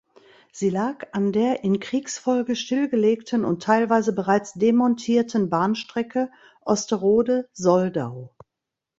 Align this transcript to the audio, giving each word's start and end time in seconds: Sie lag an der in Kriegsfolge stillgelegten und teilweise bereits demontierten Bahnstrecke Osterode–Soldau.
Sie 0.51 0.71
lag 0.71 1.09
an 1.11 1.31
der 1.31 1.63
in 1.63 1.79
Kriegsfolge 1.79 2.55
stillgelegten 2.55 3.45
und 3.45 3.61
teilweise 3.61 4.15
bereits 4.15 4.53
demontierten 4.53 5.47
Bahnstrecke 5.51 6.31
Osterode–Soldau. 6.65 8.31